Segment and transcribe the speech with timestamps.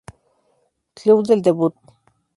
[1.01, 1.75] Club del debut.